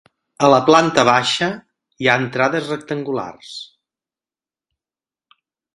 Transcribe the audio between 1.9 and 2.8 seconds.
hi ha entrades